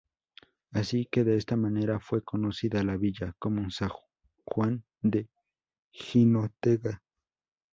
[0.71, 3.91] Así que de esta manera fue conocida la villa, como San
[4.43, 5.29] Juan de
[5.91, 7.03] Jinotega.